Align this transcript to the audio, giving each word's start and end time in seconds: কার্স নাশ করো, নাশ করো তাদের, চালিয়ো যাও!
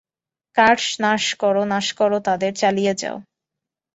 কার্স 0.57 0.87
নাশ 1.03 1.25
করো, 1.41 1.61
নাশ 1.71 1.87
করো 1.99 2.17
তাদের, 2.27 2.51
চালিয়ো 2.61 2.93
যাও! 3.01 3.17